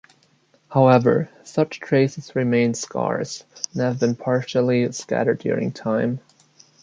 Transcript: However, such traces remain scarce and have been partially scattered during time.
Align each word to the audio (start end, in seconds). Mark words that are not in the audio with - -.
However, 0.71 1.29
such 1.43 1.79
traces 1.79 2.35
remain 2.35 2.73
scarce 2.73 3.43
and 3.73 3.81
have 3.83 3.99
been 3.99 4.15
partially 4.15 4.91
scattered 4.93 5.37
during 5.37 5.71
time. 5.71 6.19